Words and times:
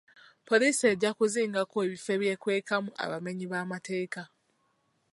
Poliisi 0.47 0.83
ejja 0.91 1.11
kuzingako 1.17 1.77
ebifo 1.85 2.09
ebyekwekamu 2.15 2.89
abamenyi 3.03 3.45
b'amateeka. 3.51 4.23